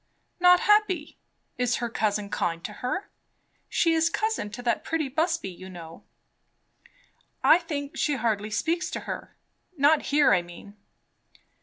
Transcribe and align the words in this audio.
"Not 0.39 0.61
happy! 0.61 1.19
Is 1.59 1.75
her 1.75 1.87
cousin 1.87 2.31
kind 2.31 2.63
to 2.63 2.73
her? 2.81 3.11
She 3.69 3.93
is 3.93 4.09
cousin 4.09 4.49
to 4.49 4.63
that 4.63 4.83
pretty 4.83 5.09
Busby, 5.09 5.49
you 5.51 5.69
know." 5.69 6.01
"I 7.43 7.59
think 7.59 7.95
she 7.95 8.15
hardly 8.15 8.49
speaks 8.49 8.89
to 8.89 9.01
her. 9.01 9.35
Not 9.77 10.01
here, 10.09 10.33
I 10.33 10.41
mean." 10.41 10.75